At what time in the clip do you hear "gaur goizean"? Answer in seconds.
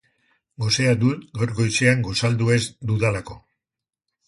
1.41-2.03